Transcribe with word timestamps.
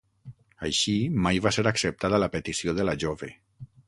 Així, 0.67 0.93
mai 1.27 1.41
va 1.47 1.51
ser 1.57 1.65
acceptada 1.73 2.21
la 2.25 2.31
petició 2.37 2.75
de 2.81 2.87
la 2.91 2.97
jove. 3.05 3.31